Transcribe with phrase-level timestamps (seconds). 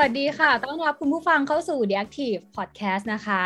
[0.00, 3.42] วัสดีค่ะ ต้อนรับคุณผู้ฟังเข้าสู่ The Active Podcast นะคะ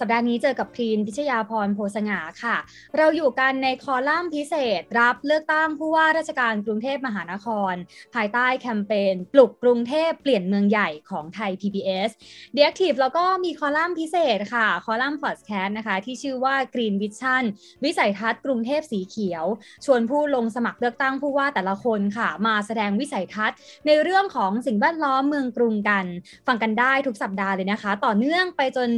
[0.00, 2.56] สัปดาห์นี้เจอกับพรีนพิชยาพรโพสงาค่ะ
[2.96, 7.74] เราอยู่กันในคอลัมน์พิเศษ รับเลือกตั้งผู้ว่าราชการกรุงเทพมหานคร
[8.14, 12.10] ภายใต้แคมเปญปลุกกรุงเทพเปลี่ยนเมืองใหญ่ของไทย PBS
[12.54, 17.44] The Active แล้วก็มีคอลัมน์พิเศษค่ะ คอลัมน์ Podcast นะคะ ที่ชื่อว่า Green Vision
[17.84, 19.44] วิสัยทัศน์กรุงเทพสีเขียว
[19.84, 25.93] ชวนผู้ลงสมัครเลือกตั้งผู้ว่าแต่ละคนค่ะ มาแสดงวิสัยทัศน์ ในเรื่องของสิ่งแวดล้อมเมืองกรุงกัน
[26.46, 28.88] ฟังกันได้ทุกสัปดาห์เลยนะคะ ต่อเนื่องไปจน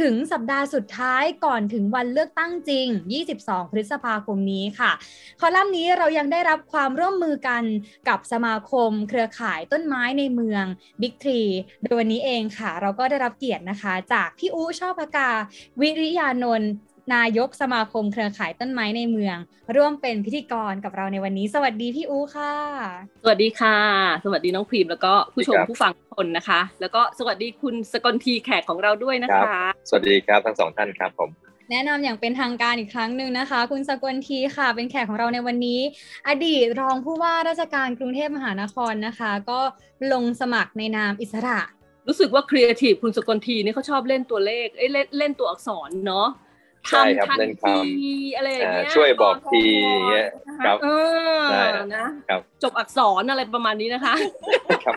[0.00, 2.86] ถึงสัปดาห์สุดท้ายก่อนถึงวันเลือกตั้งจริง
[3.30, 4.90] 22 พฤษภาคมนี้ค่ะ
[5.40, 7.62] คอลัมน์นี้เรายังได้รับความร่วมมือกัน
[8.08, 10.64] กับสมาคม เครือข่ายต้นไม้ในเมือง
[11.00, 11.50] Big Tree
[11.82, 15.30] โดยวันนี้เองค่ะ เราก็ได้รับเกียรตินะคะ จากพี่อู๋ชอบพกา
[15.80, 16.70] วิริยานนท์
[17.14, 19.36] นายกสมาคมเครือข่ายต้นไม้ในเมือง
[19.76, 22.52] ร่วมเป็นพิธีกรกับเราในวันนี้ สวัสดีพี่อูค่ะ
[23.22, 23.78] สวัสดีค่ะ
[24.24, 31.30] สวัสดีน้องพรีมแล้วก็ผู้ชมครับผู้ฟังทุกคนนะคะ แล้วก็สวัสดีคุณสกลทีแขกของเราด้วยนะครัคะสวัสดีครับทั้งสองท่านครับผม
[31.70, 35.80] แนะนำอย่างเป็นทางการอีกครั้งหนึ่งนะคะ คุณสกลทีค่ะ เป็นแขกของเราในวันนี้
[36.28, 39.60] อดีตรองผู้ว่าราชการกรุงเทพมหานครนะคะ ก็
[40.12, 41.58] ลงสมัครในนามอิสระ
[42.08, 46.45] รู้สึกว่าครีเอทีฟคุณสกลทีนี่เขาชอบเล่นตัวเลขเอ้ยเล่นเล่นตัวอักษรเนาะใช่ครับ
[46.90, 47.78] ทำทันเล่นคที
[48.36, 50.86] อะไรอย่างเงี้ยอ่าช่วยบอกทีอย่างเงี้ยนะคะครับเอ
[51.40, 54.14] อใช่นะครับจบอักษรอะไรประมาณนี้นะคะ
[54.86, 54.96] ครับ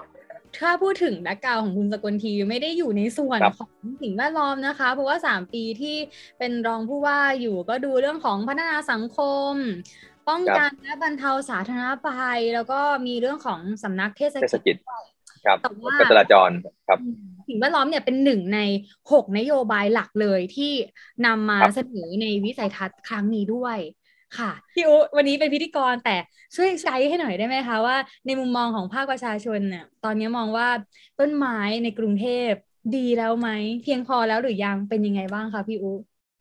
[0.59, 5.97] ถ้าพูดถึงแบ็กกราวของคุณสกลทีไม่ได้อยู่ในส่วนครับของสิ่งแวดล้อมนะคะ เพราะว่า 3 ปีที่
[6.39, 9.19] เป็นรองผู้ว่าอยู่ก็ดูเรื่องของพัฒนาสังค
[9.51, 9.53] ม
[10.29, 14.77] ป้องกันและบรรเทาสาธารณภัย แล้วก็มีเรื่องของสำนักเทศเทศกิกิจจ
[15.45, 16.49] ครับแต่ว่าการจราจร
[16.87, 18.59] ครับอืม สิ่งแวดล้อมเนี่ยเป็นหนึ่งใน
[19.11, 20.71] หกนโยบายหลักเลยที่
[21.25, 23.77] นำมาครับเสนอในวิสัยทัศน์ครั้งนี้ด้วย
[24.37, 26.15] ค่ะพี่อุวันนี้เป็นพิธีกรแต่
[26.55, 30.67] ช่วยไกด์ให้หน่อยได้ไหมคะว่าในมุมมองของภาคประชาชนเนี่ยตอนนี้มองว่า
[31.19, 32.51] ต้นไม้ในกรุงเทพ
[32.95, 33.49] ดีแล้วไหม
[33.83, 35.91] เพียงพอแล้วหรือยังเป็นยังไงบ้างคะพี่อุ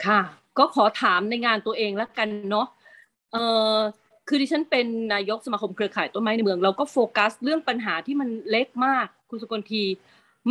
[0.07, 0.21] ค่ะ
[0.59, 2.67] ก็ขอถามในงานตัวเองแล้วกันเนาะ
[3.33, 3.77] เอ่อ
[4.29, 9.83] คือดิฉันเป็นนายกสมาคมเครือข่ายต้นไม้ในเมือง เราก็โฟกัสเรื่องปัญหาที่มันเล็กมากคุณสกลที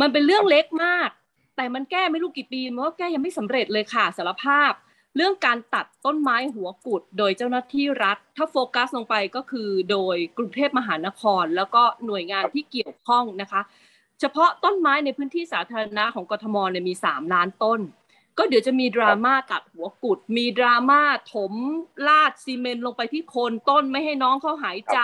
[0.00, 1.08] มันเป็นเรื่องเล็กมาก
[1.56, 4.72] แต่มันแก้ไม่รู้กี่ปีมันก็แก้ยังไม่สำเร็จเลยค่ะสารภาพ
[5.16, 13.60] เรื่องการตัดต้นไม้หัวกุด โดยเจ้าหน้าที่รัฐ ถ้าโฟกัสลงไปก็คือโดยกรุงเทพมหานคร แล้วก็หน่วยงานที่เกี่ยวข้องนะคะ
[14.20, 17.80] เฉพาะต้นไม้ในพื้นที่สาธารณะของกทมเนี่ยมี 3 ล้านต้น
[18.38, 21.00] ก็เดี๋ยวจะมีดราม่าตัดหัวกุด มีดราม่า
[21.32, 21.52] ถม
[22.08, 24.98] ลาดซีเมนต์ลงไปที่โคนต้นไม่ให้น้องเขาหายใจ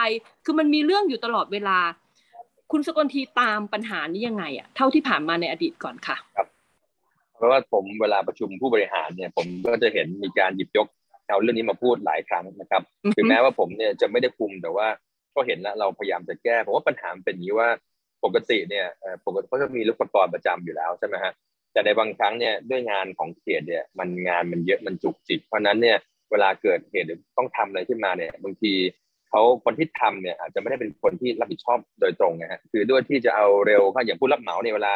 [0.44, 1.78] คือมันมีเรื่องอยู่ตลอดเวลา
[2.76, 6.16] คุณสกลทีตามปัญหานี้ยังไงอะเท่าที่ผ่านมาในอดีตก่อนค่ะ
[7.34, 10.86] เพราะว่าผมเวลาประชุมผู้บริหารเนี่ย ผมก็จะเห็นมีการหยิบยก
[11.28, 14.86] เอาเรื่องนี้มาพูดหลายครั้งนะครับอือฮึถึงแม้ว่าผมเนี่ยจะไม่ได้คุมแต่ว่า
[15.34, 17.68] ก็เห็นแล้วเราพยายามจะแก้ผมว่าปัญหามันเป็นอย่างนี้ว่า
[18.24, 21.32] ปกติเนี่ยเอ่อปกติเขาจะมีลูกประกรประจำอยู่แล้วใช่ไหมฮะ
[21.72, 25.96] แต่ในบางครั้งเนี่ยด้วยงานของเขตเนี่ยมันงานมันเยอะมันจุกจิกเพราะฉะนั้นเนี่ย
[26.30, 28.72] เวลาเกิดเหตุหรือต้องทำอะไรขึ้นมาเนี่ยบางที
[29.34, 34.92] เขาคนที่ทำเนี่ยอาจจะไม่ได้เป็นคนที่รับผิดชอบโดยตรงนะฮะคือด้วยที่จะเอาเร็วก็อย่างผู้รับเหมาเนี่ยเวลา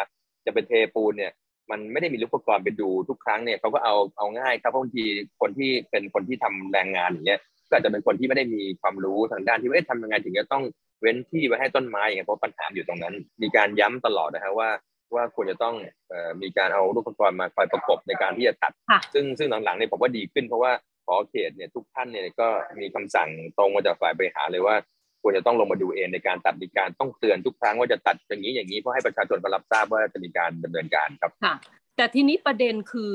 [0.47, 1.33] จะไปเทปูนเนี่ย
[1.71, 5.05] มันไม่ได้มีลูกประกรไปดูทุกครั้งเนี่ยเขาก็เอาเอาง่ายครับเพราะบางที
[5.41, 10.65] คนที่เป็นคนที่ทำแรงงานอย่างเงี้ยก็อาจจะเป็นคนที่ไม่ได้มีความรู้ทางด้านที่ว่าเอ๊ะทำยังไงถึงจะต้อง
[11.01, 14.71] เว้นที่ไว้ให้ต้นไม้อย่างเงี้ยเพราะปัญหาอยู่ตรงนั้น มีการย้ำตลอดนะฮะว่า
[15.15, 15.75] ว่าควรจะต้อง
[16.09, 20.73] เอ่อมีการเอาลูกประกรมาคอยประกบในการที่จะตัดค่ะซึ่งซึ่งหลังๆเนี่ยผมว่าดีขึ้นเพราะว่า
[21.09, 22.49] ขอเขตเนี่ยทุกท่านเนี่ยก็
[22.81, 24.77] มีคำสั่งตรงมาจากฝ่ายบริหารเลยว่า
[25.23, 31.55] ควรจะต้องลงมาดูเองในการตัดมีการต้องเตือนทุกครั้งว่าจะตัดอย่างนี้อย่างนี้เพื่อให้ประชาชนมารับทราบว่าจะมีการดำเนินการครับค่ะ
[31.97, 33.13] แต่ทีนี้ประเด็นคือ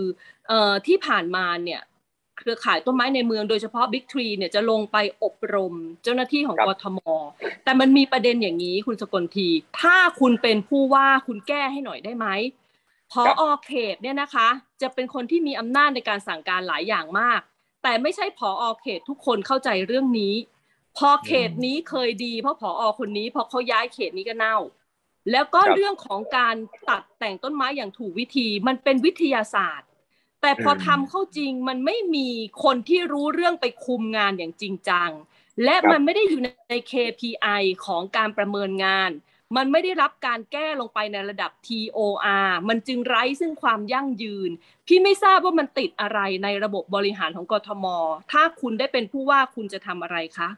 [0.48, 1.82] เอ่อที่ผ่านมาเนี่ย
[2.38, 7.00] เครือข่ายต้นไม้ในเมืองโดยเฉพาะ Big Tree เนี่ยจะลงไปอบรมเจ้าหน้าที่ของครับกทม
[7.64, 9.50] แต่มันมีประเด็นอย่างนี้คุณสกลที
[9.82, 12.28] ถ้าคุณเป็นผู้ว่าคุณแก้ให้หน่อยได้ไหม
[13.12, 14.48] พออเขตเนี่ยนะคะ
[14.82, 17.42] จะเป็นคนที่มีอำนาจในการสั่งการหลายอย่างมาก
[17.84, 20.36] แต่ไม่ใช่พออเขตทุกคนเข้าใจเรื่องนี้
[20.98, 24.58] พอเขตนี้เคยดี เพราะพออคนนี้พอเขาย้ายเขตนี้ก็เน่า
[25.32, 26.56] แล้วก็ครับเรื่องของการ
[26.90, 29.90] ตัดแต่งต้นไม้อย่างถูกวิธีมันเป็นวิทยาศาสตร์
[30.42, 32.30] แต่พออืมทำเข้าจริงมันไม่มี
[32.64, 35.10] คนที่รู้เรื่องไปคุมงานอย่างจริงจัง
[35.64, 39.12] และครับมันไม่ได้อยู่ใน KPI ของการประเมินงาน
[39.58, 44.52] มันไม่ได้รับการแก้ลงไปในระดับ TOR มันจึงไร้ซึ่งความยั่งยืน
[44.88, 47.86] พี่ไม่ทราบว่ามันติดอะไรในระบบบริหารของกทม
[48.32, 50.50] ถ้าคุณได้เป็นผู้ว่าคุณจะทำอะไรคะ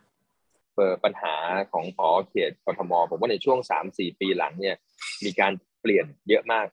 [0.75, 1.35] เปิดปัญหา
[1.73, 4.75] ของพอเขตกทม ผมว่าในช่วงสามสี่ปีหลังเนี่ย
[5.25, 6.65] มีการเปลี่ยนเยอะมาก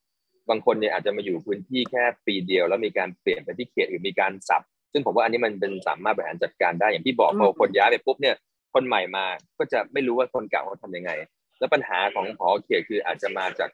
[0.50, 4.62] บางคนเนี่ยอาจจะมาอยู่พื้นที่แค่ปีเดียว แล้วมีการเปลี่ยนไปที่เขตหรือมีการสับ
[4.92, 8.36] ซึ่งผมว่าอันนี้มันเป็นสามารถบริหารจัดการได้อย่างที่บอกพอคนย้ายไปปุ๊บเนี่ย
[8.74, 9.24] คนใหม่มา
[9.58, 11.10] ก็จะไม่รู้ว่าคนเก่าเขาทำยังไง
[11.62, 13.70] แล้วปัญหาของพอเขตคืออาจจะมาจาก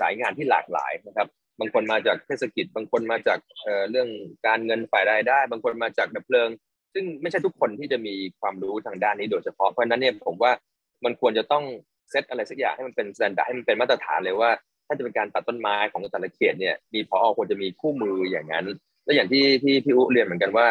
[0.00, 1.28] สายงานที่หลากหลายนะครับ
[1.60, 3.38] บางคนมาจากเทศกิจ บางคนมาจาก
[3.90, 4.08] เรื่อง
[4.46, 6.48] การเงินฝ่ายรายได้ บางคนมาจากดับเพลิง
[6.94, 10.52] ซึ่งไม่ใช่ทุกคนที่จะมีความรู้ทางด้านนี้โดยเฉพาะ เพราะนั้นเนี่ยผมว่า
[11.04, 11.64] มันควรจะต้อง
[12.10, 14.50] เซตอะไรสักอย่างให้มันเป็น standard ให้มันเป็นมาตรฐานเลยว่า
[14.86, 18.66] ถ้าจะเป็นการตัดต้นไม้ของแต่ละเขตเนี่ยมีพอควรจะมีคู่มืออย่างนั้น
[19.04, 20.66] และอย่างที่ที่พี่อุ๊เรียนเหมือนกันว่า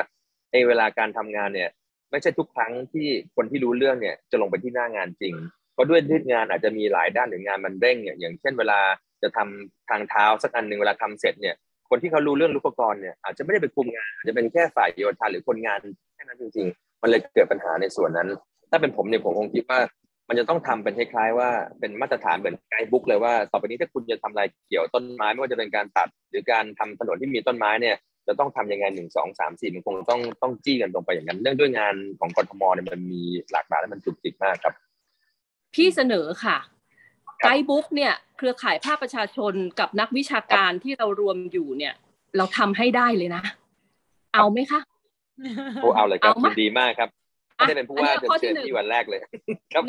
[0.51, 1.69] ในเวลาการทำงานเนี่ย
[2.11, 5.33] ไม่ใช่ทุกครั้งที่คนที่รู้เรื่องเนี่ยจะลงไปที่หน้างานจริง
[5.73, 8.79] เพราะด้วยที่งานอาจจะมีหลายด้านหรืองานมันเร่งเนี่ยอย่างเช่นเวลา
[9.23, 11.55] จะทำทางเท้าสักอันหนึ่งเวลาทำเสร็จเนี่ย
[11.89, 15.79] คนที่เขารู้เรื่องอุปกรณ์เนี่ยอาจจะไม่ได้ไปคุมงานอาจจะเป็นแค่ฝ่ายโยธาหรือคนงาน
[16.13, 18.29] แค่นั้นจริงๆ มันเลยเกิดปัญหาในส่วนนั้น
[18.71, 19.79] ถ้าเป็นผมเนี่ยผมคงคิดว่า
[20.29, 27.95] มันจะต้องทำเป็นคล้ายๆว่าเป็นมาตรฐานเหมือนไกด์บุ๊กเลยว่าต่อไปนี้ถ้าคุณจะทำอะไรเกี่ยวต้นไม้ไม่ว่าจะเป็นการตัด หรือการทำถนนที่มีต้นไม้เนี่ย
[28.27, 33.21] จะต้องทํำยังไงหนึ่งสองสามสี่มันคงต้องต้องจี้กันตรงไปอย่างนั้น เรื่องด้วยงานของกรทมเนี่ยมันมี
[33.51, 34.73] หลากหลายและมันจุกจิกมากครับ
[35.73, 36.57] พี่เสนอค่ะ
[37.43, 41.93] ไกด์บุ๊กเนี่ยเครือข่ายภาคประชาชนกับนักวิชาการที่เรารวมอยู่เนี่ย
[42.37, 43.43] เราทำให้ได้เลยนะ
[44.33, 44.81] เอาไหมคะ
[45.81, 47.09] โอ้เอาเลยครับดีมากครับ
[47.55, 49.21] ไม่ได้เป็นผู้ว่าจะเชิญที่วันแรกเลย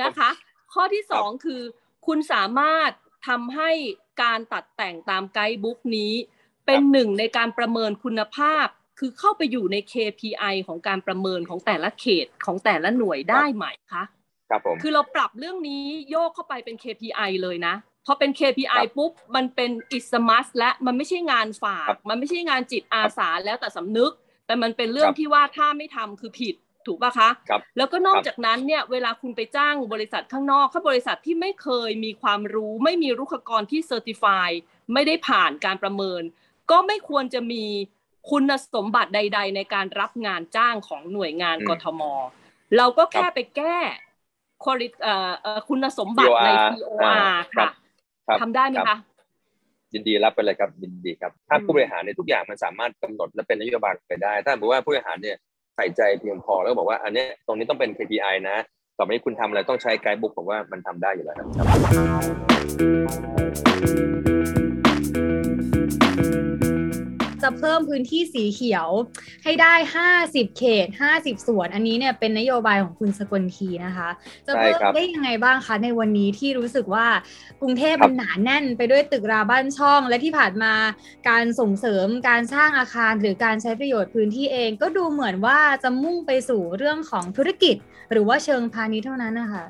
[0.02, 0.30] นะคะ
[0.72, 1.62] ข้อที่สองคือ
[2.06, 2.90] คุณสามารถ
[3.28, 3.70] ทำให้
[4.22, 6.12] การตัดแต่งตามไกด์บุ๊กนี้
[6.66, 8.66] เป็นหนึ่งในการประเมินคุณภาพ
[8.98, 14.04] คือเข้าไปอยู่ใน KPI ของการประเมินของแต่ละเขตของแต่ละหน่วยได้ไหมคะ
[14.52, 17.74] ครับผมคือเราปรับเรื่องนี้โยกเข้าไปเป็น KPI เลยนะ
[18.06, 24.12] พอเป็น KPI ปุ๊บมันเป็นอิสมัสและมันไม่ใช่งานฝาก มันไม่ใช่งานจิตอาสาแล้วแต่สำนึก
[24.46, 26.54] แต่มันเป็นเรื่องที่ว่าถ้าไม่ทำคือผิด
[26.86, 27.30] ถูกป่ะคะ
[27.76, 34.48] แล้วก็นอกจากนั้นเนี่ยเวลาคุณไปจ้างบริษัทข้างนอกถ้าบริษัทที่ไม่เคยมีความรู้ ไม่มีรุกขกรที่เซอร์ติฟาย
[34.92, 36.22] ไม่ได้ผ่านการประเมิน
[36.70, 37.64] ก็ไม่ควรจะมี
[38.30, 42.02] คุณสมบัติใด ๆ ในการรับงานจ้างของหน่วยงานกทม
[42.76, 43.78] เราก็แค่ไปแก้
[45.68, 47.68] คุณสมบัติใน TOR ค่ะ
[48.42, 48.98] ทำได้ไหมคะ
[49.94, 55.36] ยินดีรับไปเลยครับยินดีครับ ถ้าผู้บริหารเนี่ยทุกอย่างมันสามารถกำหนดและเป็นนโยบายไปได้ ถ้าบอกว่าผู้บริหารเนี่ย
[55.76, 58.56] ใส่ใจเพียงพอแล้วบอกว่าอันนี้ตรงนี้ต้องเป็น KPI นะ
[58.98, 61.44] ต่อไปนี้คุณทำอะไรต้องใช้ไกด์บุ๊กผมว่ามันทำได้อยู่แล้วครั
[64.20, 64.21] บ
[67.42, 68.88] จะเพิ่มพื้นที่สีเขียว
[69.44, 69.74] ให้ได้
[70.14, 70.86] 50 เขต
[71.16, 74.08] 50สวน อันนี้เนี่ยเป็นนโยบายของคุณสกลทีนะคะ
[74.46, 77.06] จะเพิ่มได้ยังไงบ้างคะในวันนี้ที่รู้สึกว่า
[77.60, 80.72] กรุงเทพมันหนาแน่นไปด้วยตึกราบ้านช่อง และที่ผ่านมา
[81.28, 87.76] การส่งเสริมการสร้างอาคารหรือการใช้ประโยชน์พื้นที่เอง ก็ดูเหมือนว่าจะมุ่งไปสู่เรื่องของธุรกิจ
[88.12, 89.64] หรือว่าเชิงพาณิชย์เท่านั้นนะคะ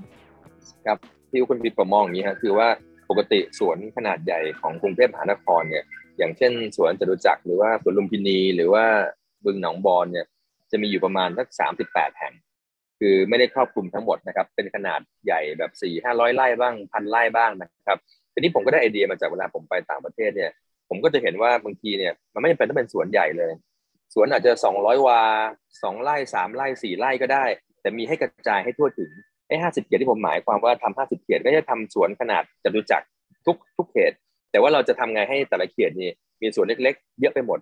[0.86, 0.98] ครับ
[1.30, 2.68] ที่คุณพิประมองอย่างนี้ครับคือว่า
[3.10, 5.84] ปกติสวนขนาดใหญ่ของกรุงเทพมหานครเนี่ย
[6.18, 8.84] อย่างเช่น สวนจตุจักรหรือว่าสวนลุมพินี หรือว่า
[9.44, 10.26] บึงหนองบอนเนี่ย
[10.70, 12.34] จะมีอยู่ประมาณสักสามสิบแปดแห่ง
[12.98, 17.98] คือไม่ได้ครอบคลุมทั้งหมดนะครับ เป็นขนาดใหญ่แบบสี่ห้าร้อยไร่บ้างพันไร่บ้างนะครับ
[18.32, 20.50] ทีนี้ผมก็ได้ไอเดียมาจากเวลาผมไปต่างประเทศเนี่ย
[20.88, 23.52] ผมก็จะเห็นว่าบางทีเนี่ยมันไม่จำเป็นต้องเป็นสวนใหญ่เลย
[24.14, 25.20] สวนอาจจะสองร้อยวา
[25.82, 27.44] สองไร่สามไร่สี่ไร่ก็ได้
[27.80, 29.10] แต่มีให้กระจายให้ทั่วถึง
[29.48, 33.06] ไอ้ห้าสิบเขตที่ผมหมายความว่าทำห้าสิบเขตก็จะทำสวนขนาดจตุจักร
[33.46, 34.12] ทุกทุกเขต
[34.52, 37.58] แต่ว่าเราจะทำไงให้แต่ละเขตนี่มีส่วนเล็ก ๆ เยอะไปหมด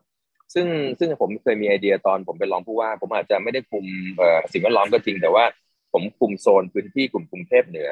[0.55, 0.67] ซึ่ง
[0.99, 3.85] ซึ่งผมเคยมีไอเดียตอนผมเป็นรองผู้ว่า ผมอาจจะไม่ได้คุม
[4.53, 5.45] สิ่งแวดล้อมก็จริง แต่ว่า
[5.93, 7.91] ผมคุมโซนพื้นที่กลุ่มกรุงเทพเหนือ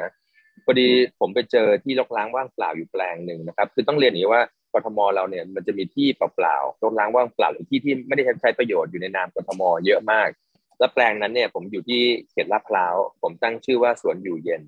[0.64, 0.88] พอดี
[1.20, 4.42] ผมไปเจอที่รกล้างว่างเปล่าอยู่แปลงหนึ่งนะครับ คือต้องเรียนอย่างนี้ว่า
[4.74, 10.28] กทมเราเนี่ยมันจะมีที่เปล่าๆรกล้างว่างเปล่าหรือที่ที่ไม่ได้ใช้ประโยชน์อยู่ในนามกทมเยอะมาก
[10.78, 14.62] และแปลงนั้นเนี่ยผมอยู่ที่เขตลาดพร้าว ผมตั้งชื่อว่าสวนอยู่เย็น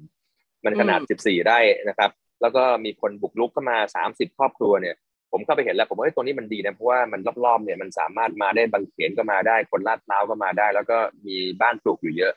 [0.64, 1.58] มันขนาด 14 ไร่
[1.88, 2.10] นะครับ
[2.40, 4.96] แล้วก็มีคนบุกลุกเข้ามาสามสิบครอบครัวเนี่ย
[5.32, 12.32] ผมเข้าไปเห็นแล้วผมว่าตรงนี้มันดีนะเพราะว่ามันรอบๆเนี่ยมันสามารถมาได้บางเขนก็มาได้คนลาดพร้าวก็มาได้ แล้วก็มีบ้านปลูกอยู่เยอะ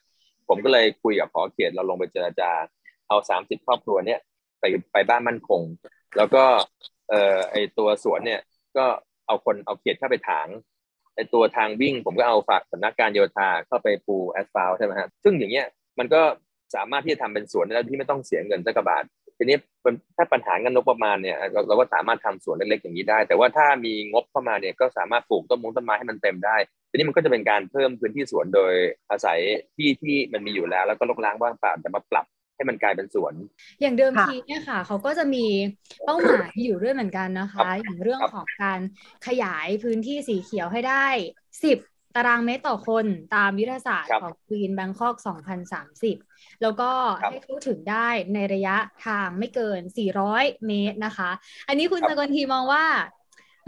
[0.47, 2.51] ผมก็เลยคุยกับขอเขตเราลงไปเจรจา
[3.07, 4.19] เอาสามสิบครอบครัวเนี่ย
[4.59, 5.61] ไปไปบ้านมั่นคง
[6.17, 6.43] แล้วก็
[7.09, 8.41] เอ่อไอตัวสวนเนี่ย
[8.77, 8.85] ก็
[9.27, 10.47] เอาคนเอาเขตเข้าไปถาง
[11.15, 15.67] ไอตัวทางวิ่ง ผมก็เอาฝากสำนักการโยธาเข้าไปปูแอสฟัลต์ใช่ไหมฮะซึ่งอย่างเงี้ย
[15.99, 16.21] มันก็
[16.75, 19.03] สามารถที่จะทำเป็นสวนได้ที่ไม่ต้องเสียเงินสักบาท
[19.37, 19.57] ทีนี้
[20.17, 26.57] ถ้าปัญหาเงินงบประมาณเนี่ยเราเราก็สามารถทำสวนเล็กๆอย่างนี้ได้ แต่ว่าถ้ามีงบเข้ามาเนี่ยก็สามารถปลูกต้นมงต้นไม้ให้มันเต็มได้
[26.89, 28.73] ทีนี้มันก็จะเป็นการเพิ่มพื้นที่สวนโดย
[29.11, 29.39] อาศัย
[29.75, 32.25] ที่ที่มันมีอยู่แล้ว แล้วก็ลกล้างว่างเปล่าแต่มาปรับ
[32.55, 33.33] ให้มันกลายเป็นสวน
[33.81, 35.45] อย่างเดิมทีเนี่ยค่ะ เขาก็จะมี
[36.05, 38.79] เป้าหมายอยู่ด้วยเหมือนกันนะคะ อย่างเรื่องของการ
[39.27, 41.07] ขยายพื้นที่สีเขียวให้ได้
[41.63, 41.77] สิบ
[42.15, 43.05] ตารางเมตรต่อคน
[43.35, 45.15] ตามยุทธศาสตร์ครับของ Green Bangkok
[45.89, 46.89] 2030 แล้วก็
[47.21, 49.81] ครับให้เข้าถึงได้ในระยะทางไม่เกิน
[50.23, 51.29] 400 เมตรนะคะ
[51.67, 52.85] อันนี้คุณครับสกลทีมองว่า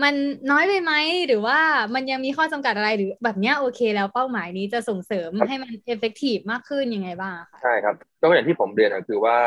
[0.04, 0.14] มัน
[0.52, 0.94] น้อยไปไหม
[1.28, 1.60] หรือว่า
[1.96, 9.38] มันยังมีข้อจำกัดอะไรหรือแบบเนี้ยโอเคแล้วเป้าหมายนี้จะส่งเสริมให้มัน effective มากขึ้นยังไงบ้างอะคะใช่ครับก็อย่างที่ผมเรียนก็คือว่า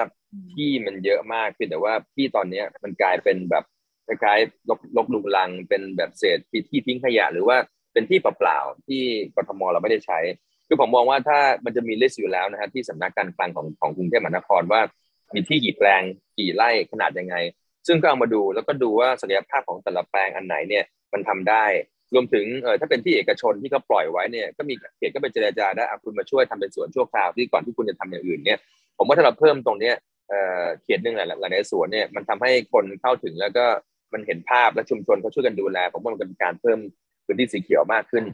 [0.54, 3.64] ที่มันเยอะมากเพียงแต่ว่าที่ตอนเนี้ยมันกลายเป็นแบบ
[4.06, 7.56] คล้ายๆลกลกลุงลังเป็นแบบเศษที่ที่ทิ้งขยะหรือว่า
[7.92, 9.02] เป็นที่เปล่าๆที่
[9.36, 10.18] กรทมเราไม่ได้ใช้
[10.68, 14.80] คือผมมองว่าถ้ามันจะมีลิสต์อยู่แล้วนะฮะที่สำนักการคลังของของกรุงเทพมหานครว่า
[15.34, 16.02] มีที่กี่แปลง
[16.38, 17.34] กี่ไร่ขนาดยังไง
[17.86, 21.64] ซึ่งก็เอามาดูแล้วก็ดูว่าศักยภาพของแต่ละแปลงอันไหนเนี่ยมันทำได้
[22.14, 28.58] รวมถึงเออถ้าเป็นที่เอกชนที่เขาปล่อยไว้เนี่ยก็มีเขตก็ไปเจรจาได้อะคุณมาช่วยทำเป็นสวนชั่วคราวที่ก่อนที่คุณจะทำอย่างอื่นเนี่ย
[28.98, 29.94] ผมว่าถ้าเราเพิ่มตรงเนี้ย
[30.28, 33.64] เอ่อเขตหนึ่งหลายหลายๆสวนเนี่ยมันทำให้คนเข้าถึงแล้วก็
[34.12, 36.78] มันเห็นภาพและชุมชนเขาช่วยกันดูแลผมว่ามันเป็นการเพิ่ม
[37.28, 38.24] พื้นที่สีเขียวมากขึ้น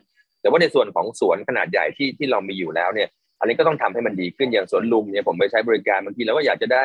[0.40, 3.08] แต่ว่าในส่วนของสวนขนาดใหญ่ที่ที่เรามีอยู่แล้วเนี่ย
[3.40, 6.84] อันนี้ก็ต้องทำให้มันดีขึ้นอย่างสวนลุมเนี่ยผมไปใช้บริการบางทีเราก็อยากจะได้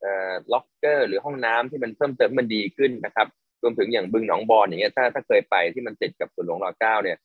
[0.00, 3.26] เอ่อล็อกเกอร์หรือห้องน้ำที่มันเพิ่มเติมมันดีขึ้นนะครับ
[3.62, 7.16] รวมถึงอย่างบึงหนองบอนอย่างเงี้ยถ้าถ้าเคยไปที่มันติดกับสวนหลวงรอเก้าเนี่ย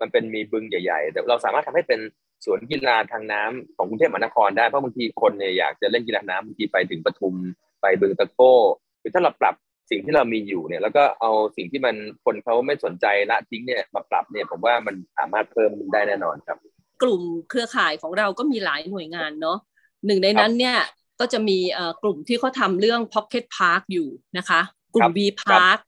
[0.00, 2.00] มันเป็นมีบึงใหญ่ ๆ แต่เราสามารถทำให้เป็น
[2.44, 7.34] สวนกีฬาทางน้ำของกรุงเทพมหานครได้เพราะบางทีคนเนี่ยอยากจะเล่นกีฬาน้ำบางทีไปถึงปทุม
[7.80, 8.54] ไปบึงตะโก้
[9.00, 9.54] คือถ้าเราปรับ
[9.90, 16.56] สิ่งที่เรามีอยู่เนี่ย แล้วก็เอาสิ่งที่มันคนเขาไม่สนใจละทิ้งเนี่ยมาปรับเนี่ยผมว่ามันสามารถเพิ่มได้แน่นอนครับ
[17.02, 19.58] กลุ่มเครือข่ายของเราก็มีหลายหน่วยงานเนาะ
[20.06, 20.78] หนึ่งในนั้นเนี่ย
[21.20, 24.08] ก็จะมีเอ่อกลุ่มที่เขาทำเรื่อง Pocket Park อยู่
[24.38, 24.60] นะคะ
[24.94, 25.78] กลุ่ครัมบ V Park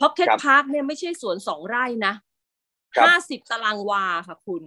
[0.00, 2.14] Pocket ครับ Park เนี่ยไม่ใช่สวนสองไร่นะ
[2.94, 4.62] ครับห้าสิบตารางวาค่ะคุณ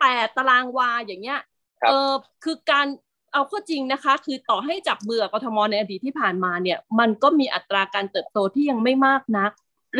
[0.00, 1.40] แปดตารางวาอย่างเงี้ย
[1.80, 2.12] ครับเออ
[2.44, 2.86] คือการ
[3.34, 9.50] เอาข้อจริงนะคะ คือต่อให้จับเบื่อกทมในอดีตที่ผ่านมาเนี่ย มันก็มีอัตราการเติบโตที่ยังไม่มากนัก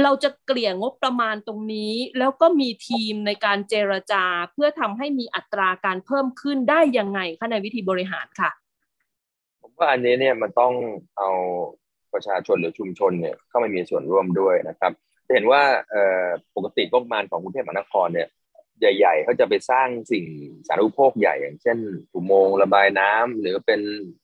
[0.02, 8.50] เราจะเกลี่ยงบประมาณตรงนี้ แล้วก็มีทีมในการเจรจาเพื่อทำให้มีอัตราการเพิ่มขึ้นได้ยังไงคะในวิธีบริหารค่ะ
[9.60, 10.72] ผมว่าอันนี้เนี่ยมันต้อง
[11.18, 11.30] เอา
[12.14, 14.92] ประชาชนหรือชุมชนเนี่ยเข้ามามีส่วนร่วมด้วยนะครับ
[15.26, 15.62] จะเห็นว่า
[16.56, 18.28] ปกติงบประมาณของกรุงเทพมหานครเนี่ย
[18.80, 20.26] ใหญ่ๆเขาจะไปสร้างสิ่ง
[20.66, 21.78] สาธารณูปโภคใหญ่อย่างเช่น
[22.14, 23.80] อุโมงค์ระบายน้ำหรือเป็น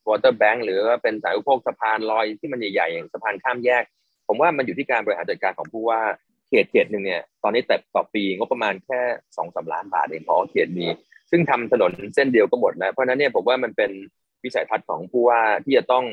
[0.09, 3.85] water bank หรือว่าเป็นสาธารณูปโภคสะพานลอยที่มันใหญ่ๆอย่างสะพานข้ามแยก
[4.27, 6.01] ผมว่ามันอยู่ที่การบริหารจัดการของผู้ว่า
[6.49, 9.01] เขตเขตหนึ่งเนี่ยตอนนี้แต่ต่อปีงบประมาณแค่
[9.37, 10.87] สองสาล้านบาทเองพอเขตมี
[11.31, 13.91] ซึ่งทำถนนเส้นเดียวก็หมดแล้วเพราะฉะนั้นเนี่ยผมว่ามันเป็น
[14.45, 16.05] วิสัยทัศน์ของผู้ว่าที่จะต้อง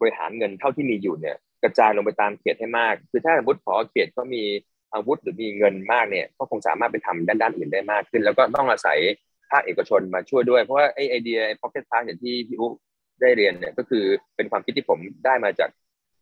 [0.00, 4.42] บริหารเงินเท่าที่มีอยู่เนี่ยกระจายลงไปตามเขตให้มาก คือถ้าสมมติพอเขตก็มี
[4.94, 8.98] อาวุธหรือมีเงินมากเนี่ยก็คงสามารถไปทำด้านด้านอื่นได้มากขึ้น แล้วก็ต้องอาศัย
[9.50, 12.70] ภาคเอกชนมาช่วยด้วย เพราะว่าไอไอเดีย pocket park อย่างที่พี่อุ๊
[13.20, 14.04] ได้เรียนเนี่ยก็คือ
[14.36, 15.70] เป็นความคิดที่ผมได้มาจาก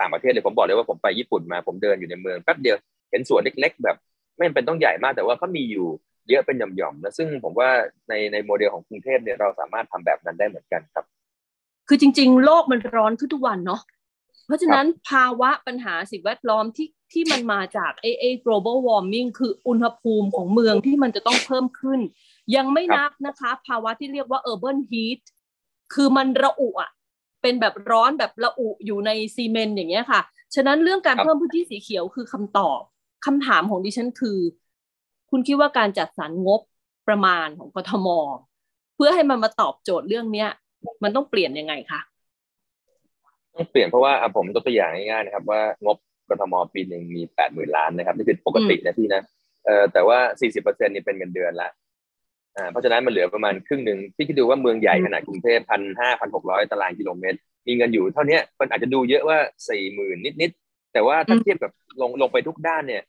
[0.00, 2.76] ต่างประเทศเลยผมบอกเลยว่าผมไปญี่ปุ่นมาผมเดินอยู่ในเมืองแป๊บเดียว
[3.11, 3.96] เห็นสวนเล็ก ๆ แบบ
[4.37, 5.87] ไม่จำเป็นต้องใหญ่มากแต่ว่าก็มีอยู่
[6.28, 7.70] เยอะเป็นหย่อมๆนะซึ่งผมว่า
[8.08, 11.04] ในในโมเดลของกรุงเทพเนี่ยเราสามารถทำแบบนั้นได้เหมือนกันครับ
[11.88, 13.80] คือจริง ๆ โลกมันร้อนขึ้นทุกวันเนาะ
[14.46, 22.00] เพราะฉะนั้นภาวะปัญหาสิ่งแวดล้อมที่ ที่มันมาจากไอ้ไอ้ global warming คืออุณหภูมิของเมืองที่มันจะต้องเพิ่มขึ้น
[22.56, 25.20] ยังไม่นับนะคะ ภาวะที่เรียกว่า urban heat
[25.94, 26.90] คือมันระอุอะ
[27.42, 30.20] เป็นแบบร้อนแบบระอุอยู่ในซีเมนต์อย่างเงี้ยค่ะ
[30.54, 32.80] ฉะนั้นเรื่องการครับเพิ่มพื้นที่สีเขียวคือคำตอบ
[33.26, 34.38] คำถามของดิฉันคือ
[35.30, 36.60] คุณคิดว่าการจัดสรรงบ
[37.08, 38.08] ประมาณของกทม
[38.96, 40.50] เพื่อให้มันมาตอบโจทย์เรื่องเนี้ย
[41.02, 42.00] มันต้องเปลี่ยนยังไงคะ
[43.54, 45.96] ต้องเปลี่ยนเพราะว่าอะผมยกตัวอย่างง่ายๆนะครับว่างบ
[46.30, 49.23] กทมปีหนึ่งมีแปดหมื่นล้านนะครับนี่คือปกตินะพี่นะ
[49.64, 51.71] เอ่อแต่ว่าสี่สิบเปอร์เซ็นต์นี่เป็นเงินเดือนละ
[52.56, 63.02] อ่าเพราะฉะนั้นมันเหลือประมาณครึ่งหนึ่งพี่คิดดูว่าเมืองใหญ่ขนาดกรุงเทพพันห้าพันหกร้อยตารางกิโลเมตร มีเงินอยู่เท่าเนี้ยมันอาจจะดูเยอะว่าสี่หมื่นนิดๆแต่ว่าถ้าอืมเทียบกับลงลงไปทุกด้านเนี่ย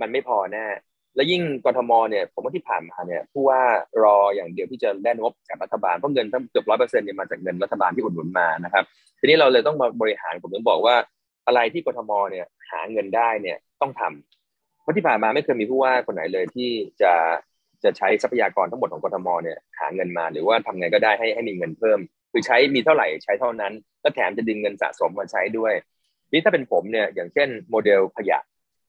[0.00, 0.66] มันไม่พอแน่
[1.14, 3.60] และยิ่งกทมเนี่ยผมว่าที่ผ่านมาเนี่ยผู้ว่า
[4.02, 8.84] รออย่างเดียวที่จะได้งบจากรัฐบาลเพราะเงินทั้งเกือบร้อยเปอร์เซ็นต์เนี่ยมาจากเงินรัฐบาลที่อุดหนุนมานะครับ
[9.20, 10.94] ทีนี้เราเลยต้องมาบริหารผมถึงบอกว่า
[11.46, 16.70] อะไรที่กทมเนี่ย หาเงินได้เนี่ยต้องทำเพราะที่ผ่านมาไม่เคยมีผู้ว่าคนไหนเลยที่
[17.02, 17.12] จะ
[17.84, 21.98] จะใช้ทรัพยากรทั้งหมดของกทมเนี่ยหาเงินมาหรือว่าทำไงก็ได้ให้ให้มีเงินเพิ่ม
[22.32, 25.72] คือใช้มีเท่าไหร่ใช้เท่านั้น แล้วแถมจะดึงเงินสะสมมาใช้ด้วย
[26.32, 28.38] นี่ถ้าเป็นผมเนี่ยอย่างเช่นโมเดลขยะ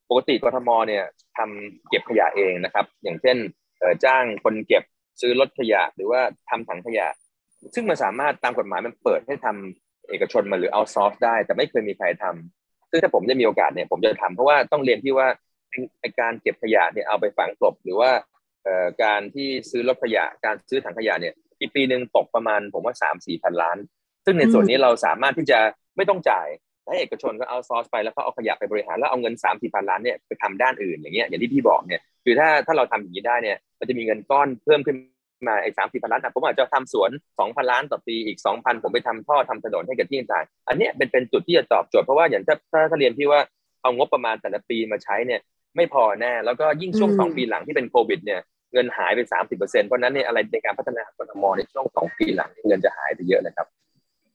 [0.10, 1.04] ปกติกทมเนี่ย
[1.38, 3.38] ทำเก็บขยะเองนะครับ อย่างเช่น
[4.06, 4.84] จ้างคนเก็บ
[5.22, 7.08] ซื้อรถขยะ หรือว่าทำถังขยะ
[7.74, 12.61] ซึ่งมันสามารถตามกฎหมายมันเปิดให้ทำเอกชนมาหรือ outsource ได้ แต่ไม่เคยมีใครทำ
[12.92, 15.28] ซึ่งถ้าผมได้มีโอกาสเนี่ยผมจะทำเพราะว่าต้องเรียนที่ว่า
[16.02, 18.12] ไอ้การเก็บขยะเนี่ยเอาไปฝังกลบหรือว่า
[18.64, 23.78] เอ่อการที่ซื้อรถขยะการซื้อถังขยะเนี่ยปีปีหนึ่งตกประมาณผมว่าสามสี่พันล้าน
[24.26, 25.60] ซึ่งในส่วนนี้เราสามารถที่จะ
[25.98, 26.48] ไม่ต้องจ่าย
[26.88, 34.98] ให้เอกชนก็เอาซอร์สไปแล้วก็เอาขยะไปบริหารแล้วเอาเงินสามสี่พันล้านเนี่ยไปทำด้านอื่นอย่างเงี้ยอย่างที่พี่บอกเนี่ยคือถ้าถ้าเราทำอย่างนี้ได้เนี่ยมันจะมีเงินก้อนเพิ่มขึ้น
[35.48, 43.40] มาไอ้สามสี่พันล้านผมอาจจะทำสวนสองพันล้านต่อปีอีกสองพันผมไปทำท่อทำถนนให้กับที่ต่างอันนี้เป็นเป็นจุดที่จะตอบโจทย์เพราะว่าอย่างถ้าถ้าถ้าเรียนที่ว่า
[43.82, 45.42] เอางบประมาณแต่ละปีมาใช้เนี่ย
[45.76, 48.42] ไม่พอแน่แล้วก็ยิ่งช่วงสองปีหลังที่เป็นโควิดเนี่ย
[48.74, 53.68] เงินหายไปสามสิบเปอร์เซ็นต์เพราะนั้นเนี่ยอะไรในการพัฒนากรทมในช่วงสองปีหลังเงินจะหายไปเยอะเลยครับ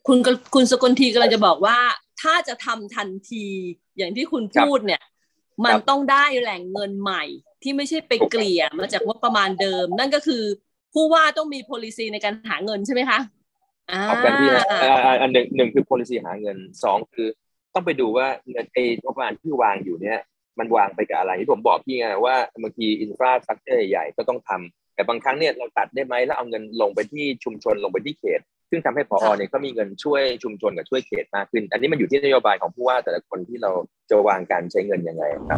[0.07, 0.19] คุณ
[0.55, 1.79] คุณสกลทีกำลังจะบอกว่า
[2.23, 3.45] ถ้าจะทำทันที
[3.97, 5.03] อย่างที่คุณพูดเนี่ย
[5.65, 7.25] มันต้องได้แหล่งเงินใหม่
[7.63, 10.43] ที่ไม่ใช่ไปเกลี่ยมาจากว่าประมาณเดิม นั่นก็คือ
[10.97, 13.19] ผู้ว่าต้องมี policy ในการหาเงินใช่ไหมคะ
[13.91, 14.49] อ่ากันที่
[15.21, 17.29] อันหนึ่งหนึ่งคือ policy หาเงินสองคือ
[17.75, 20.19] ต้องไปดูว่าเงินไอ้งบประมาณที่วางอยู่เนี่ย
[20.59, 33.71] มันวางไปกับอะไรที่ผมบอกพี่ไงว่าบางทีอินฟราสตรักเจอร์ใหญ่ก็ต้องทำแต่บางครั้งเนี่ยเราตัดได้ไหมแล้วเอาเงินลงไปที่ชุมชนลงไปที่เขต ซึ่งทำให้พอเนี่ยก็มีเงินช่วยชุมชนกับช่วยเขตมากขึ้น อันนี้มันอยู่ที่นโยบายของผู้ว่าแต่ละคนที่เรา
[34.11, 35.57] จะวางการใช้เงินยังไงครั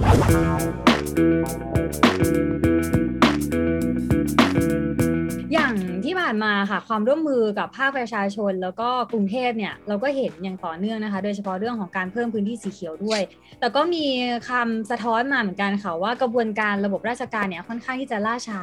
[2.45, 2.48] บ
[6.28, 13.20] ผ่านมาค่ะความร่วมมือกับภาคประชาชน แล้วก็กรุงเทพเนี่ยเราก็เห็นอย่างต่อเนื่องนะคะ โดยเฉพาะเรื่องของการเพิ่มพื้นที่สีเขียวด้วย
[13.61, 14.04] แต่ก็มี
[14.49, 18.62] คำสะท้อนมาเหมือนกันค่ะว่ากระบวนการระบบราชการเนี่ยค่อนข้างที่จะล่าช้า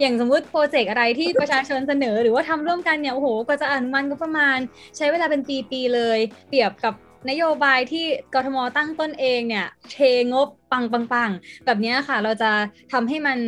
[0.00, 4.58] อย่างสมมุติโปรเจกต์อะไรที่ประชาชนเสนอ หรือว่าทำร่วมกันเนี่ยโอ้โหก็จะอนุมัติก็ประมาณ
[4.96, 5.40] ใช้เวลาเป็น
[5.70, 6.18] ปีๆเลย
[6.48, 6.94] เปรียบกับ
[7.30, 9.98] นโยบายที่กทมตั้งต้นเองเนี่ยเท
[10.32, 11.30] งบปังปังปัง
[11.64, 12.50] แบบนี้ค่ะ เราจะ
[12.92, 13.38] ทำให้มัน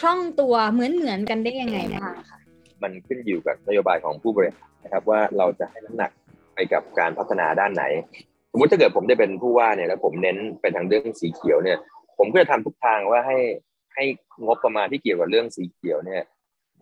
[0.00, 2.38] คล่องตัวเหมือนเหมือนกันได้ยังไงบ้างคะ
[2.82, 6.10] มันขึ้นอยู่กับนโยบายของผู้บริหารนะครับว่าเราจะให้น้ำหนัก
[6.54, 7.84] ไปกับการพัฒนาด้านไหน
[8.52, 11.78] สมมติถ้าเกิดผมได้เป็นผู้ว่าเนี่ยแล้วผมเน้นไปทางเรื่องสีเขียวเนี่ย
[12.18, 13.38] ผมก็จะทำทุกทางว่าให้
[13.94, 14.04] ให้
[14.44, 16.22] งบประมาณที่เกี่ยวกับเรื่องสีเขียวเนี่ย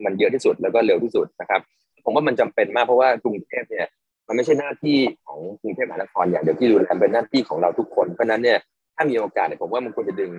[0.05, 1.61] มันเยอะที่สุดแล้วก็เร็วที่สุดนะครับ
[2.05, 3.87] ผมว่ามันจำเป็นมากเพราะว่ากรุงเทพเนี่ย
[4.27, 8.59] มันไม่ใช่หน้าที่ของกรุงเทพมหานครอย่างเดียวที่ดูแลเป็นหน้าที่ของเราทุกคนเพราะนั้นเนี่ย
[8.97, 10.33] ถ้ามีโอกาสเนี่ยผมว่ามันควรจะดึง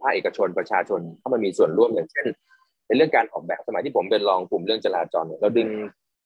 [0.00, 2.26] ภาคเอกชนประชาชนเข้ามามีส่วนร่วมอย่างเช่น
[2.86, 5.68] ในเรื่องการออกแบบสมัยที่ผมเป็นรองกลุ่มเรื่องจราจรเนี่ยเราดึง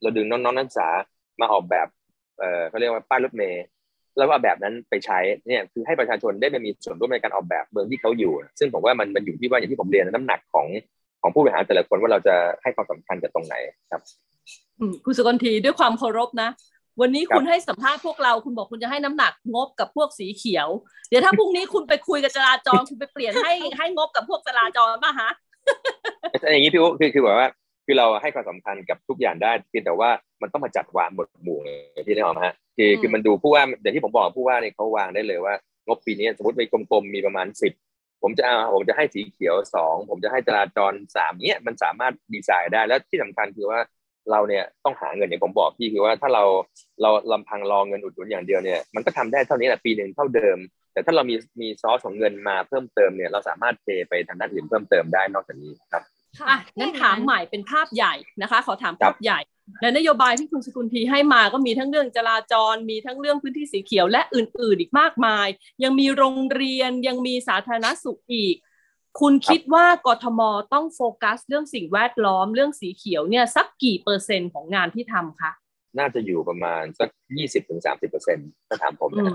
[0.02, 0.88] เราดึงน้องๆนักศึกษา
[1.40, 1.86] มาออกแบบ
[2.68, 3.64] เขาเรียกว่าป้ายรถเมล์
[4.16, 10.66] แล้วว่าแบบนั้นไปใช้เนี่ยคือให้ประชาชนได้ไปมีส่วนร่วมในการออกแบบเมืองที่เขาอยู่ ซึ่งผมว่ามันมันอยู่ที่ว่าอย่างที่ผมเรียนน้ำหนักของ
[11.22, 13.54] ของผู้บริหารแต่ละคนว่าเราจะให้ความสำคัญกับตรงไหน
[13.90, 14.02] ครับ
[15.04, 16.48] คุณสุกนทีด้วยความเคารพนะ
[17.00, 20.68] วันนี้คุณให้สัมภาษณ์พวกเราคุณบอกคุณจะให้น้ำหนักงบกับพวกสีเขียว
[21.08, 25.30] เดี๋ยวถ้าพรุ่งนี้คุณไปคุยกับจราจรคุณไปเปลี่ยนให้ให้งบกับพวกจราจรป่ะฮะ
[26.50, 27.48] อย่างนี้พี่อุ๊คือคือแบบว่า
[27.86, 30.10] คือเราให้ความสำคัญกับทุกอย่างได้เพียงแต่ว่า
[30.42, 31.58] มันต้องมาจัดวางบทหมู่
[32.06, 35.54] ที่ได้ออกมาฮะคือคือมันดูผู้ว่าอย่างที่ผมบอกผู้ว่าเนี่ยเขาวางได้เลยว่า
[35.86, 37.72] งบปีนี้สมมติมีกลมๆมีประมาณสิบ
[38.22, 43.78] ผมจะเอาผมจะให้สีเขียวสองผมจะให้จราจรสามเนี้ยมันสามารถดีไซน์ได้แล้วที่สำคัญคือว่า
[44.30, 46.44] เราเนี่ยต้องหาเงินอย่างผมบอกพี่คือว่าถ้าเรา
[47.02, 50.58] เราลำพังรอเงินอุดหนุนอย่างเดียวเนี่ยมันก็ทำได้เท่านี้แหละปีหนึ่งเท่าเดิม
[50.92, 56.02] แต่ถ้าเรามีมีซอสของเงินมาเพิ่มเติมเนี่ยเราสามารถเทไปทางด้านอื่นเพิ่มเติมได้นอกจากนี้ครับ
[56.40, 59.40] ค่ะงั้นถามใหม่เป็นภาพใหญ่นะคะ ขอถามภาพใหญ่
[59.80, 65.48] และนโยบายที่คุณสกุลทีให้มาก็มีทั้งเรื่องจราจร มีทั้งเรื่องพื้นที่สีเขียวและอื่น ๆ อีกมากมาย
[65.82, 68.56] ยังมีโรงเรียนยังมีสาธารณสุขอีก
[69.20, 70.40] คุณคิดว่ากทม
[70.72, 75.50] ต้องโฟกัส เรื่องสิ่งแวดล้อมเรื่องสีเขียวเนี่ยสักกี่เปอร์เซ็นต์ของงานที่ทำคะ
[75.98, 79.34] น่าจะอยู่ประมาณสักยี่สิบถึงสามสิบเปอร์เซ็นต์ถ้าถามผมนะ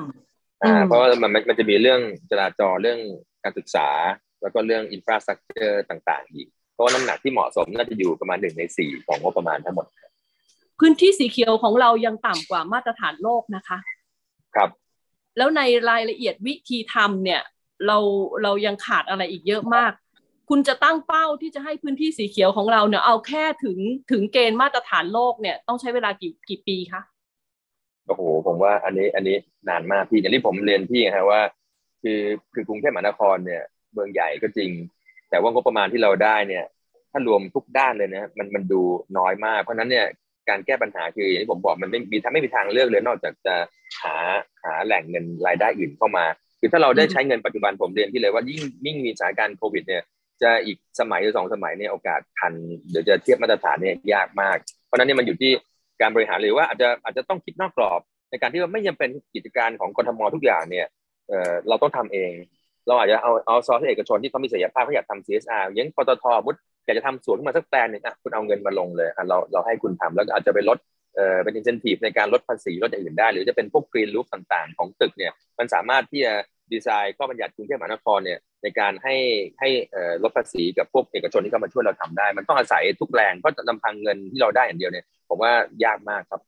[0.64, 3.00] อ่าเพราะว่ามันมันจะมีเรื่องจราจรเรื่อง
[3.44, 3.88] การศึกษา
[4.42, 9.86] แล้วก็เรื่องอินฟราสตรักเจอร์ต่างๆอีกเพราะว่าน้ำหนักที่เหมาะสมน่าจะอยู่ประมาณหนึ่งในสี่ของงบประมาณทั้งหมด
[10.80, 13.78] พื้นที่สีเขียวของเรายังต่ำกว่ามาตรฐานโลกนะคะ
[14.56, 14.70] ครับ
[15.38, 17.42] แล้วในรายละเอียดวิธีทำเนี่ย
[17.88, 17.98] เรา
[18.44, 19.92] เรายังขาดอะไรอีกเยอะมาก
[20.50, 23.78] คุณจะตั้งเป้าที่จะให้พื้นที่สีเขียวของเราเนี่ยเอาแค่ถึง
[24.12, 27.02] ถึงเกณฑ์มาตรฐานโลกเนี่ยต้องใช้เวลากี่กี่ปีคะ
[28.08, 29.38] โอ้โหผมว่าอันนี้อันนี้
[29.70, 31.42] นานมากพี่อย่างที่ผมเรียนพี่นะว่า
[32.04, 32.20] คือ
[32.54, 34.72] คือกรุงเทพมหานครเนี่ยเมืองใหญ่ก็จริง
[35.30, 36.66] แต่ว่างบประมาณที่เราได้เนี่ย
[37.12, 38.82] ถ้ารวมทุกด้านเลยนะมันมันดู
[39.18, 40.06] น้อยมาก เพราะนั้นเนี่ย
[40.50, 43.56] การแก้ปัญหาคืออย่างที่ผมบอกมันไม่มีทำไม่มีทางเลือกเลยนอกจากจะ
[44.04, 44.16] หา
[44.64, 46.26] หาแหล่งเงินรายได้อื่นเข้ามา
[46.63, 50.03] คือถ้าเราได้ใช้เงินปัจจุบันผมเรียนที่เลยว่ายิ่งยิ่งมีสถานการณ์โควิดเนี่ย
[50.43, 52.53] จะอีกสมัยหรือสองสมัยเนี่ยโอกาสทัน
[52.91, 55.51] เดี๋ยวจะเทียบมาตรฐานเนี่ยยากมาก เพราะนั้นเนี่ยมันอยู่ที่
[56.01, 60.87] การบริหารหรือว่าอาจจะอาจจะต้องคิดนอกกรอบ ในการที่ว่าไม่จำเป็นกิจการของกรทมทุกอย่างเนี่ย
[61.29, 62.33] เออเราต้องทำเอง
[62.87, 70.79] เราอาจจะเอาเอาซอสเอกชนที่เขามีศักยภาพเขาอยากทำ CSR ยังปตทมุดอยากจะทำสวนขึ้นมาสักแปลนหนึ่งอ่ะคุณเอาเงินมาลงเลยอ่ะเราเราให้คุณทำแล้วอาจจะไปลด
[71.15, 76.33] เอ่อเป็นอินเซนティブในการลดภาษีลดอย่างอื่นได้ หรือจะเป็นพวกกรีนลูฟต่างๆ ของตึกเนี่ยมันสามารถที่จะ
[76.72, 79.16] ดีไซน์ข้อบัญญัติกรุงเทพมหานครเนี่ยในการให้
[79.60, 79.70] ให้
[80.24, 85.52] ลดภาษีกับพวกเอกชนที่เข้ามาช่วยเราทำได้ มันต้องอาศัยทุกแรงเพราะลำพังเงินที่เราได้อย่างเดียวเนี่ยผมว่า
[85.84, 86.42] ยากมากครับ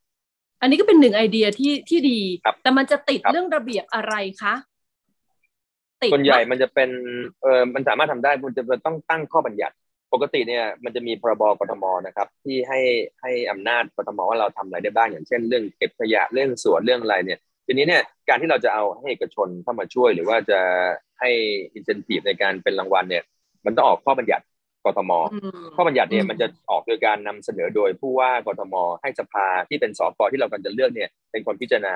[0.62, 2.20] อันนี้ก็เป็นหนึ่งไอเดียที่ที่ดี
[2.64, 4.56] แต่มันจะติดเรื่องระเบียบอะไรคะ
[6.04, 6.90] ติดส่วนใหญ่ไหมมันจะเป็น
[7.42, 9.76] เออมันสามารถทำได้มันจะมันต้องตั้งข้อบัญญัติ
[10.14, 12.80] ปกติเนี่ยมันจะมีพรบกทมนะครับ ที่ให้
[13.22, 20.61] ให้อำนาจกทมว่าเราทำอะไรได้บ้างอย่างเช่น เรื่องเก็บขยะเรื่องสวนเรื่องอะไรเนี่ย ทีนี้เนี่ยการที่เราจะเอาให้เอกชนเข้ามาช่วย หรือว่าจะ
[21.21, 21.31] ให้
[21.75, 23.25] อินเซนティブในการเป็นรางวัลเนี่ย
[23.67, 24.45] มันต้องออกข้อบัญญัติ
[24.85, 31.95] กทม อืม ข้อบัญญัติเนี่ย อืม มันจะออกโดยการนำเสนอโดยผู้ว่ากทม ให้สภาที่เป็นสกที่เรากำลังจะเลือกเนี่ยเป็นคนพิจารณา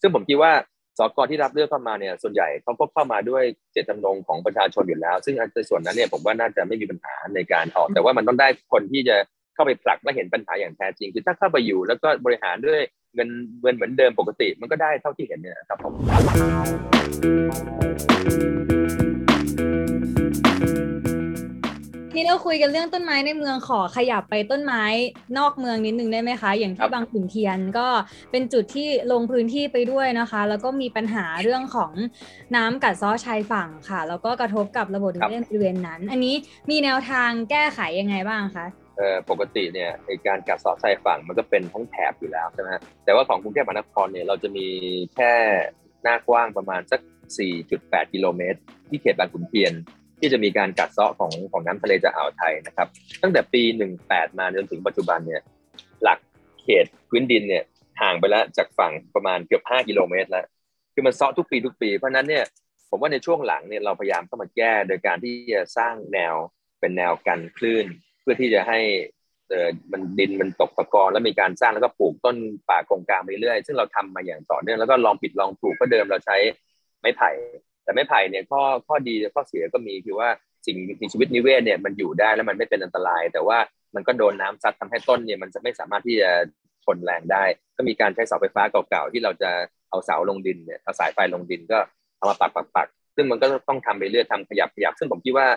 [0.00, 0.52] ซึ่งผมคิดว่า
[0.98, 9.16] สกที่รับเลือกเข้ามาเนี่ยส่วนใหญ่เขาก็เข้ามาด้วยเจตจำนงของประชาชนอยู่แล้ว ซึ่งในส่วนนั้นเนี่ยผมว่าน่าจะไม่มีปัญหาในการออก แต่ว่ามันต้องได้คนที่จะ
[9.54, 12.80] เข้าไปผลักและเห็นปัญหาอย่างแท้จริงคือถ้าเข้าไปอยู่ แล้วก็บริหารด้วย
[13.15, 13.29] เงิน
[13.61, 15.93] เงินเหมือนเดิมปกติ มันก็ได้เท่าที่เห็นเนี่ยนะครับผม
[22.15, 24.83] นี่เราคุยกันเรื่องต้นไม้ในเมืองขอขยับไปต้นไม้
[25.37, 27.87] นอกเมืองนิดนึงได้ไหมคะ อย่างครัที่บบางขุนเทียนก็
[28.31, 31.91] เป็นจุดที่ลงพื้นที่ไปด้วยนะคะ แล้วก็มีปัญหาเรื่องของ
[32.55, 36.35] น้ำกัดเซ้อชายฝั่งค่ะ แล้วก็กระทบกับระบบนิเวศบริเวณนั้น อันนี้
[36.69, 38.88] มีแนวทางแก้ไขยังไงบ้างคะเอ่อ
[39.29, 39.91] ปกติเนี่ย
[40.27, 42.69] การกัดเซาะชายฝั่งมันก็เป็นทั้งแถบอยู่แล้วใช่ไหม
[43.05, 44.67] แต่ว่าของกรุงเทพมหานครเนี่ยเราจะมี
[45.15, 45.33] แค่
[46.03, 47.01] หน้ากว้างประมาณสัก
[47.57, 48.59] 4.8 กิโลเมตร
[48.89, 49.73] ที่เขตบางขุนเทียน
[50.19, 52.87] ที่จะมีการกัดเซาะของของน้ำทะเลจากอ่าวไทยนะครับ
[53.21, 53.61] ตั้งแต่ปี
[54.01, 55.41] 18 มาจนถึงปัจจุบันเนี่ย
[56.03, 56.19] หลัก
[56.61, 57.63] เขตพื้นดินเนี่ย
[58.01, 60.45] ห่างไปแล้วจากฝั่งประมาณเกือบ 5 กิโลเมตรแล้ว
[60.93, 62.43] คือมันเซาะทุกปีทุกปี เพราะนั้นเนี่ย
[62.89, 66.35] ผมว่าในช่วงหลังเนี่ยเราพยายามเข้ามาแก้ โดยการที่จะสร้างแนว
[66.79, 67.85] เป็นแนวกันคลื่น
[68.29, 68.79] พื่อที่จะให้
[69.49, 72.35] เออมันดินมันตกตะกอนแล้วมีการสร้างแล้วก็ปลูกต้น
[72.69, 76.37] ป่ากงกลางไปเรื่อยซึ่งเราทำมาอย่างต่อเนื่องแล้วก็ลองผิดลองถูกเพราะเดิมเราใช้
[76.99, 77.29] ไม้ไผ่
[77.83, 80.29] แต่ไม้ไผ่เนี่ยข้อข้อดีข้อเสียก็มีคือว่า
[80.65, 83.57] สิ่งมีชีวิตนิเวศเนี่ยมันอยู่ได้แล้วมันไม่เป็นอันตราย แต่ว่า
[83.95, 86.29] มันก็โดนน้ำซัดทำให้ต้นเนี่ยมันจะไม่สามารถที่จะ
[86.85, 87.43] ทนแรงได้
[87.77, 89.51] ก็มีการใช้เสาไฟฟ้าเก่าๆที่เราจะ
[89.89, 91.79] เอาเสาลงดินเนี่ยเอาสายไฟลงดินก็
[92.17, 95.47] เอามาปักปักปักซึ่งมันก็ต้องทำไปเรื่อยทำขยับขยับซึ่งผมคิดว่า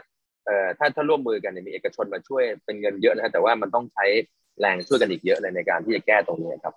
[0.46, 4.06] เอ่อถ้าถ้าร่วมมือกันเนี่ยมีเอกชนมาช่วยเป็นเงินเยอะนะฮะแต่ว่ามันต้องใช้
[4.60, 6.74] แรงช่วยกันอีกเยอะเลยในการที่จะแก้ตรงนี้ครับ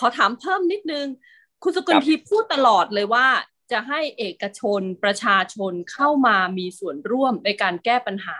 [0.00, 1.06] ขอถามเพิ่มนิดนึง
[1.62, 3.26] คุณสกุลครับทีพูดตลอดเลยว่า
[3.72, 8.38] จะให้เอกชนประชาชนเข้ามามีส่วนร่วมในการแก้ปัญหา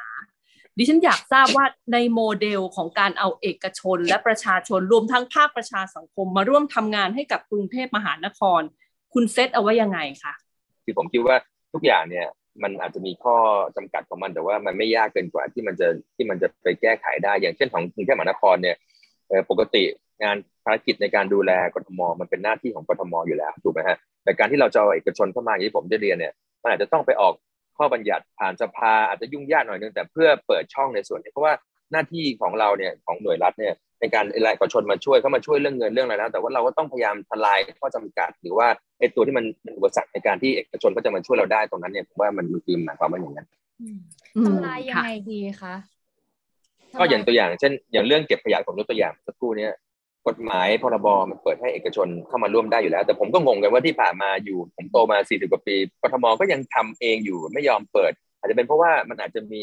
[0.78, 8.60] ดิฉันอยากทราบว่าในโมเดลของการเอาเอกชนและประชาชนรวมทั้งภาคประชาสังคมมาร่วมทำงานให้กับกรุงเทพมหานคร
[9.14, 10.34] คุณเซตเอาไว้ยังไงคะ
[10.84, 11.36] คือผมคิดว่า
[11.72, 12.26] ทุกอย่างเนี่ย
[12.62, 13.36] มันอาจจะมีข้อ
[13.76, 18.76] จำกัดของมันแต่ว่ามันไม่ยากเกินกว่าที่มันจะที่มันจะไปแก้ไขได้ อย่างเช่นของกรุงเทพมหานครเนี่ย
[19.50, 19.84] ปกติ
[20.22, 27.34] งานภารกิจในการดูแลกทม มันเป็นหน้าที่ของกทมอยู่แล้วถูกไหมฮะแต่การที่เราจะเอาเอกชนเข้ามาอย่างที่ผมจะเรียนเนี่ยมันอาจจะต้องไปออก
[27.76, 31.54] ข้อบัญญัติผ่านสภาอาจจะยุ่งยากหน่อยนึงแต่เพื่อเปิดช่องในส่วนนี้เพราะว่า
[31.92, 38.66] หน้าที่ของเราเนี่ยของหน่วยรัฐเนี่ย ในการเอกชนมาช่วยเข้ามาช่วยเรื่องเงินเรื่องอะไรแล้ว แต่ว่าเราก็ต้องพยายามทลายข้อจำกัด หรือว่า
[38.98, 43.46] ไอ้ตัวที่มันเป็นอุปสรรคในการที่เอกชนก็จะมาช่วยเราได้ตรงนั้นเนี่ยผมว่ามันคือหมายความว่าอย่างนั้น
[43.80, 43.98] อืม
[44.46, 45.74] ทำลายยังค่ะไงดีคะ
[46.98, 49.72] ก็อย่างตัวอย่างเช่น อย่างเรื่องเก็บขยะผมยกตัวอย่างสักครู่เนี้ย
[50.28, 59.62] กฎหมายพรบมันเปิดให้เอกชนเข้ามาร่วมได้อยู่แล้ว แต่ผมก็งงกันว่าที่ผ่านมาอยู่ ผมโตมา 40 กว่าปีกทมก็ยังทำเองอยู่ไม่ยอมเปิด อาจจะเป็นเพราะว่ามันอาจจะมี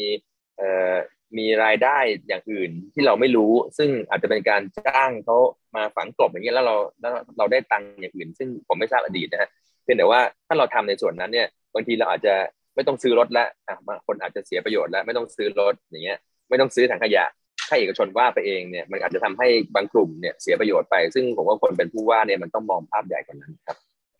[0.56, 0.94] เอ่อ
[1.38, 5.36] มีรายได้อย่างอื่นที่เราไม่รู้ ซึ่งอาจจะเป็นการจ้างเขา
[5.76, 9.50] มาฝังกลบอย่างเงี้ยแล้วเราแล้วเราได้ตังค์อย่างอื่น ซึ่งผมไม่ทราบอดีตนะฮะ
[9.82, 12.34] เพียงแต่ว่าถ้าเราทำในส่วนนั้นเนี่ยบางทีเราอาจจะ
[12.74, 17.24] ไม่ต้องซื้อรถแล้วอะบางคนอาจจะเสียประโยชน์แล้วไม่ต้องซื้อรถอย่างเงี้ยไม่ต้องซื้อถังขยะ
[17.68, 23.76] ถ้าเอกชนว่าไปเองเนี่ยมันอาจจะทำให้บางกลุ่มเนี่ยเสียประโยชน์ไป ซึ่งผมว่าคนเป็นผู้ว่าเนี่ยมันต้องมองภาพใหญ่กว่านั้นครับ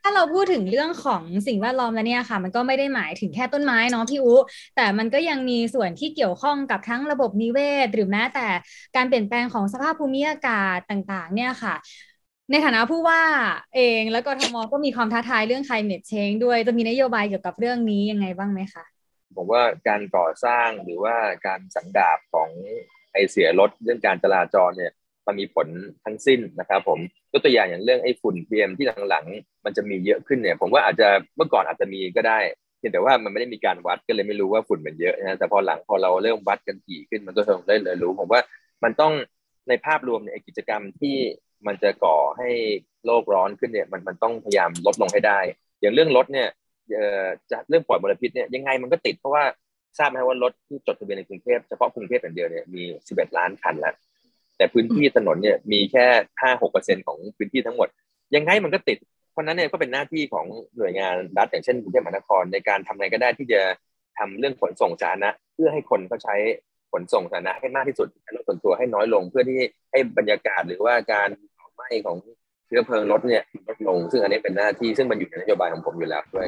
[0.09, 4.35] ถ้าเราพูดถึงเรื่องของสิ่งแวดล้อมแล้วเนี่ยค่ะ มันก็ไม่ได้หมายถึงแค่ต้นไม้เนาะพี่อุ
[4.77, 8.49] แต่มันก็ยังมีส่วนที่เกี่ยวข้องกับทั้งระบบนิเวศ หรือแม้แต่
[8.97, 11.75] การเปลี่ยนแปลงของสภาพภูมิอากาศต่างๆ เนี่ยค่ะ
[12.51, 13.23] ในฐานะผู้ว่า
[13.77, 18.85] เองแล้วก็ทมก็มีความท้าทายเรื่อง climate change ด้วยจะมีนโยบายเกี่ยวกับเรื่องนี้ยังไงบ้างไหมคะ
[19.37, 21.17] ผมว่าการก่อสร้างหรือว่า
[21.47, 22.51] การสังดาบของ
[23.13, 24.93] ไอเสียรถเรื่องการจราจรเนี่ย
[25.27, 25.67] มันมีผล
[26.05, 26.99] ทั้งสิ้นนะครับผม
[27.33, 32.39] ยกตัวอย่างอย่างเรื่องไอ้ฝุ่น PM ที่หลังๆ มันจะมีเยอะขึ้นเนี่ย ผมว่าอาจจะเมื่อก่อนอาจจะมีก็ได้
[32.79, 38.41] เพียงแต่ว่ามันไม่ได้มีการวัดก็เลยไม่รู้ว่าฝุ่นมันเยอะนะแต่พอหลังพอเราเริ่มวัดกันถี่ขึ้นมันก็คงได้เลยรู้ ผมว่า
[38.85, 39.13] มันต้อง
[39.69, 41.17] ในภาพรวมในกิจกรรมที่
[41.67, 42.51] มันจะก่อให้
[43.07, 45.39] โลกร้อนขึ้นเนี่ยมันมันต้องพยายามลดลงให้ได้
[45.81, 46.49] อย่างเรื่องรถเนี่ย
[47.51, 49.45] จะเรื่องปล่อยมลพิษเนี่ยยังไงมันก็ติดเพราะว่า
[49.99, 53.95] ทราบไหมว่ารถที่จดทะเบียนในกรุงเทพเฉพาะกรุงเทพอย่างเดียวเนี่ยมี 11 ล้านคันแล้ว
[54.57, 56.07] แต่พื้นที่ถนนเนี่ยมีแค่
[56.41, 57.89] 5-6เปอร์เซ็นของพื้นที่ทั้งหมด
[58.35, 58.99] ยังไงมันก็ติด
[59.33, 63.61] เพราะนั้นเนี่ยก็เป็นหน้าที่ของหน่วยงานรัฐอย่างเช่นกรุงเทพมหานครในการทำอะไรก็ได้ที่จะ
[64.19, 66.35] ทำเรื่องขนส่งสาธารณะเพื่อให้คนเขาใช้
[66.93, 72.17] ขนส่งสาธารณะให้มากที่สุดรถส่วนตัวให้น้อยลง เพื่อที่ให้บรรยากาศหรือว่าการเผาไหม้ของ
[72.67, 76.47] เชื้อเพลิงรถเนี่ยลดลง ซึ่งอันนี้เป็นหน้าที่ซึ่งมันอยู่ในนโยบายของผมอยู่แล้วด้วย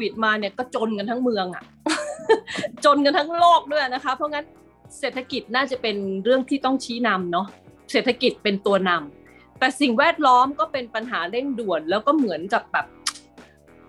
[0.00, 1.64] วิดมาเนี่ยก็จนกันทั้งเมืองอะ
[2.84, 4.44] จนกันทั้งโลกด้วยนะคะ เพราะงั้น
[4.98, 7.46] เศรษฐกิจน่าจะเป็นเรื่องที่ต้องชี้นำเนาะ
[7.92, 12.86] เศรษฐกิจเป็นตัวนำแต่สิ่งแวดล้อมก็เป็นปัญหาเร่งด่วน แล้วก็เหมือนกับแบบ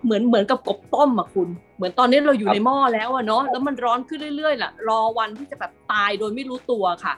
[0.03, 7.13] เหมือนเหมือนกับกบต้มอะคุณ เหมือนตอนนี้เราอยู่ในหม้อแล้วอะเนาะแล้วมันร้อนขึ้นเรื่อยๆล่ะ รอวันที่จะแบบตายโดยไม่รู้ตัวค่ะ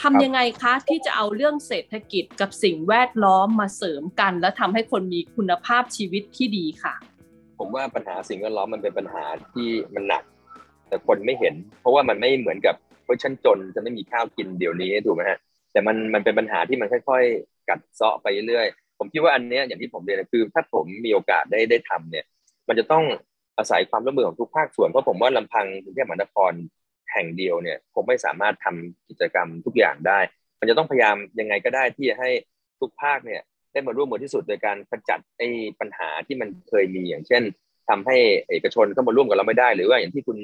[0.00, 6.94] ทำยังไงคะที่จะเอาเรื่องเศรษฐกิจกับสิ่งแวดล้อมมาเสริมกัน และทำให้คนมีคุณภาพชีวิตที่ดีค่ะ
[7.58, 10.22] ผมว่าปัญหาสิ่งแวดล้อมมันเป็นปัญหาที่มันหนัก
[10.88, 15.38] แต่คนไม่เห็น เพราะว่ามันไม่เหมือนกับเฮ้ยฉันจนจะไม่มีข้าวกินเดี๋ยวนี้ถูกไหมฮะ
[15.72, 18.66] แต่มันมันเป็นปัญหาที่มันค่อย ๆ กัดเซาะไปเรื่อย
[18.98, 22.24] ผมคิดว่าอันเนี้ยอย่างที่ผมเรียนคือ ถ้าผมมีโอกาสได้ได้ทำเนี่ย
[22.68, 23.04] มันจะต้อง
[23.58, 26.52] อาศัยความร่วมมือของทุกภาคส่วนเพราะผมว่าลำพังกรุงเทพมหานคร
[27.12, 30.18] แห่งเดียวเนี่ยคงไม่สามารถทำกิจกรรมทุกอย่างได้
[30.60, 32.30] มันจะต้องพยายามยังไงก็ได้ที่จะให้
[32.80, 35.48] ทุกภาคเนี่ย ได้มาร่วมมือที่สุดโดยการขจัดไอ้
[35.80, 37.42] ปัญหาที่มันเคยมีอย่างเช่น
[37.88, 38.16] ทำให้
[38.50, 40.38] เอกชนเข้ามาร่วมกับเราไม่ได้ หรือว่าอย่างที่คุณ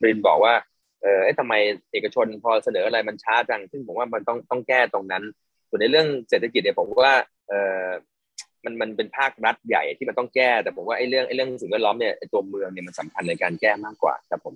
[0.00, 0.54] บรินบอกว่า
[1.02, 1.54] เออทำไม
[1.92, 5.22] เอกชนพอเสนออะไรมันช้าจัง ซึ่งผมว่ามันต้องต้องแก้ตรงนั้น
[5.68, 7.14] ส่วนในเรื่องเศรษฐกิจเนี่ยผมว่า
[7.48, 7.52] เอ
[7.84, 7.86] อ
[8.64, 14.54] มันมันเป็นภาครัฐใหญ่ที่มันต้องแก้ แต่ผมว่าไอ้เรื่องไอ้เรื่องสิ่งแวดล้อมเนี่ยตัวเมืองเนี่ยมันสำคัญในการแก้มากกว่าครับผม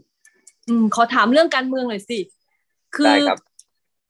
[0.68, 2.18] อืมขอถามเรื่องการเมืองหน่อยสิ
[2.96, 3.38] คืได้อครับ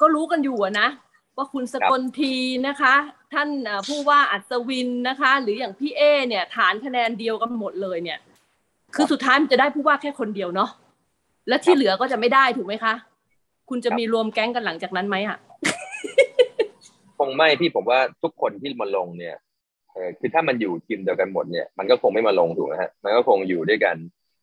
[0.00, 0.88] ก็รู้กันอยู่อะนะ
[1.36, 2.34] ว่าคุณสกลที
[2.66, 2.94] นะคะ
[3.34, 3.48] ท่าน
[3.88, 8.18] ผู้ว่าอัศวินนะคะ หรืออย่างพี่เอเนี่ยฐานคะแนนเดียวกันหมดเลยเนี่ย
[8.94, 10.70] คือสุดท้ายมันจะได้ผู้ว่าแค่คนเดียวเนาะ
[11.48, 12.94] และที่เหลือก็จะไม่ได้ถูกไหมคะ
[13.70, 15.38] คุณจะมีรวมแก๊งกันหลังจากนั้นไหมอะ
[17.18, 19.36] คงไม่พี่ผมว่าทุกคนที่มาลงเนี่ย
[19.92, 23.96] เออคือถ้ามันอยู่ทีมเดียวกันหมดเนี่ยมันก็คงไม่มาลงถูกไหมฮะมันก็คงอยู่ด้วยกัน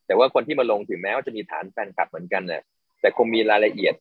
[0.06, 2.62] แต่ว่าคนที่มาลงถึงแม้ว่าจะมีฐานแฟนคลับเหมือนกันเนี่ย
[3.00, 3.94] แต่คงมีรายละเอียด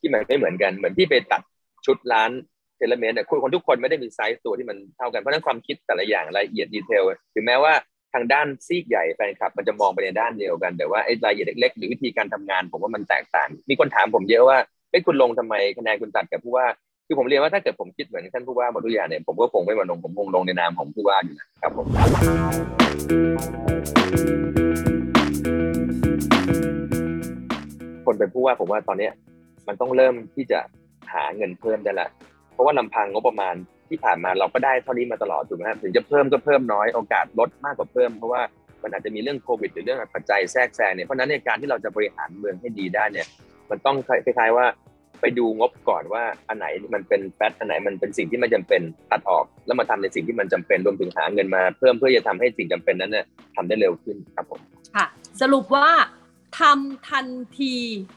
[0.00, 1.42] ที่มันไม่เหมือนกันเหมือนที่ไปตัด
[1.86, 2.30] ชุดร้าน
[2.78, 7.02] tailor-made เนี่ยคนทุกคนไม่ได้มีไซส์ตัวที่มันเท่ากัน เพราะฉะนั้นความคิดแต่ละอย่างรายละเอียด detail
[7.34, 7.72] ถึงแม้ว่า
[8.14, 14.58] ทางด้านซีกใหญ่แฟนคลับ มันจะมองไปในด้านเดียวกัน แต่ว่าไอ้รายละเอียดเล็กๆหรือวิธีการทำงาน ผมว่ามันแตกต่าง มีคนถามผมเยอะว่า
[14.90, 16.66] เอ้คุณลงทำไมคะแนนคุณตัดกับผู้ว่า
[17.06, 21.86] คือผมเรียนว่าถ้าเกิดผมคิดเหมือนท่านผู้ว่าหมดทุกอย่างเนี่ยผมก็คงไม่มาลงผมคงลงในนามของผู้ว่าอยู่นะครับผม
[28.06, 29.12] คนเป็นผู้ว่าผมว่าตอนเนี้ย
[29.68, 30.58] มันต้องเริ่มที่จะ
[31.12, 32.08] หาเงินเพิ่มได้ละ
[32.54, 33.54] เพราะว่าลำพังงบประมาณ
[33.88, 38.42] ที่ผ่านมาเราก็ได้เท่านี้มาตลอดถูกไหมครับถึงจะเพิ่มก็เพิ่มน้อยโอกาสลดมากกว่าเพิ่มเพราะว่า
[38.82, 43.26] มันอาจจะมีเรื่องโควิดหรือเรื่องปัจจัยแทรกแซงเนี่ยเพราะนั้นในการที่เราจะบริหารเมืองให้ดีได้เนี่ย
[43.70, 44.66] มันต้องคล้ายๆว่า
[45.20, 54.60] ไปดูงบก่อนว่าอันไหนมันเป็นแฟตอันไหนมันเป็นสิ่งที่ไม่จำเป็นตัดออกแล้วมาทำในสิ่งที่มันจำเป็นรวมถึงหาเงินมาเพิ่มเพื่อจะทำให้สิ่งจำเป็นนั้นเนี่ยทำได้เร็วขึ้นครับผม
[54.96, 55.06] ค่ะ
[55.40, 55.88] สรุปว่า
[56.60, 57.26] ทำทัน
[57.60, 57.74] ที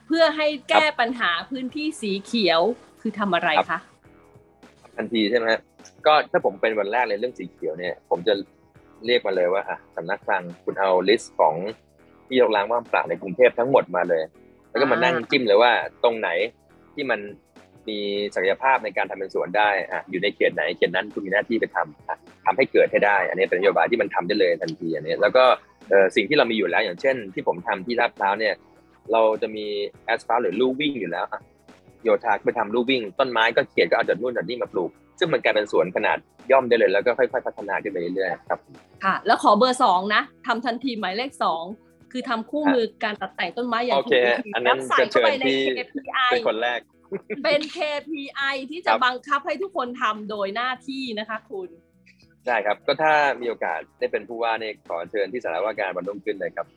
[0.08, 2.62] เพื่อให้แก้ปัญหาพื้นที่สีเขียว
[3.02, 3.80] คือทำอะไรคะ
[4.97, 5.62] ทันทีใช่ไหมฮะ
[6.05, 8.33] ก็ถ้าผมเป็นวันแรกเลยเรื่องสีเขียวเนี่ย ผมจะ
[9.05, 11.55] เรียกมาเลยว่าอะสำนักคลังคุณเอาลิสต์ของ
[12.27, 14.23] ที่ยกล้างว่างเปล่าในกรุงเทพทั้งหมดมาเลย
[14.69, 15.71] แล้วก็มานั่งจิ้มเลยว่า
[16.03, 16.29] ตรงไหน
[16.93, 17.19] ที่มัน
[17.89, 17.99] มี
[18.36, 25.43] ศักยภาพในการทำเป็นสวนได้อะอยู่ในเขตไหนเขตนั้นคุณมีหน้าที่ไปทำอะทำให้เกิดให้ได้ อันนี้เป็นนโยบายที่มันทำได้เลยทันทีอันนี้แล้วก็
[26.15, 28.53] สิ่งที่เรามีอยู่แล้วอย่างเช่น ที่ผมทำที่ลาดพร้าวเนี่ย
[29.12, 29.65] เราจะมี
[30.05, 31.41] แอสฟัลต์หรือลู่วิ่งอยู่แล้วอะ
[32.03, 36.17] โยธาไปทำลู่วิ่ง ต้นไม้ก็เขียนก็เอาจากนู่นจากนี่มาปลูก ซึ่งมันกลายเป็นสวนขนาด
[36.51, 38.60] ย่อมได้เลยแล้วก็ค่อยๆพัฒนาขึ้นไปเรื่อยๆครับ
[39.03, 41.63] ค่ะ แล้วขอเบอร์สองนะทำทันทีหมายเลขสอง
[42.12, 46.79] คือทำคู่มือการตัดแต่งต้นไม้อย่างโอถูเคกวิธีอันนั้นแล้วใส่จะเข้าเชิไปญในที่ KPI เป็นคนแรก
[47.43, 51.69] เป็น KPI ที่จะครับบังคับให้ทุกคนทำโดยหน้าที่นะคะคุณ
[52.47, 56.67] ได้ครับ ก็ถ้ามีโอกาสได้เป็นผู้ว่าเนี่ยขอเชิญที่สารว่าการวันรุ่งขึ้นเลยครับ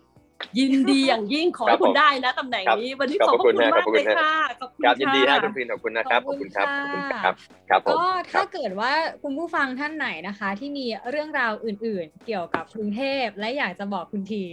[0.58, 7.34] ยินดีอย่างยิ่งขอครัให้บคุผณมได้นะตำแหน่งนี้ วันนี้ขขออบบพพระระคุคุณณนะมากขอบเลคุณยนะค่ะขอบคุณครับยินดีฮะค่ะคุณพินขอบคุณนะครับขอบคุณครับค่ะขอบคุณครับ
[7.70, 14.44] ครับผมก็ถ้าครับเกิดว่าคุณผู้ฟังท่านไหนนะคะ ที่มีเรื่องราวอื่น ๆ เกี่ยวกับกรุงเทพและอยากจะบอกคุณที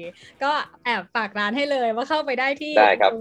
[0.43, 0.51] ก็
[0.85, 3.11] แอบฝากร้านให้เลยว่าเข้าไปได้ที่ได้ครับ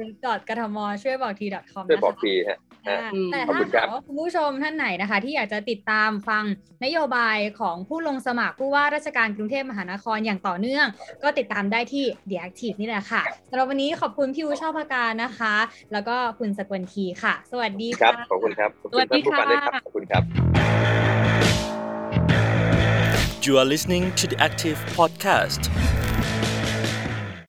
[0.49, 6.45] กทมช่วยบอกที .com ช่วยนะบอกคะทีฮะอ่าอืมแต่ขอบถ้าคุณครัหาบกว่าคุณผู้ชมท่านไหนนะคะ ที่อยากจะติดตามฟัง
[6.85, 10.87] นโยบายของผู้ลงสมัครผู้ว่าราชการกรุงเทพมหานครอย่างต่อเนื่อง
[11.23, 15.55] ก็ติดตามได้ที่ The Active นี่แหละค่ะสำหรับวันนี้ขอบคุณพี่อูชอบพการนะคะ
[15.93, 20.23] แล้วก็คุณสกลทีค่ะ สวัสดีครับค่ะขอบคุณครับขอบสคุวัณสดีท่านผู้ฟังด้วยครับค่ะขอบคุณครับ
[23.47, 25.71] You are listening to the Active Podcast.